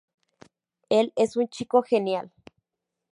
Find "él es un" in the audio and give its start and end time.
0.89-1.47